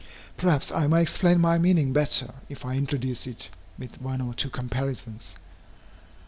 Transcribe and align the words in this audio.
Perhaps 0.35 0.71
I 0.71 0.87
may 0.87 0.99
explain 1.03 1.39
my 1.39 1.59
meaning 1.59 1.93
better, 1.93 2.33
if 2.49 2.65
I 2.65 2.73
introduce 2.73 3.27
it 3.27 3.51
with 3.77 4.01
one 4.01 4.19
or 4.19 4.33
two 4.33 4.49
comparisons. 4.49 5.35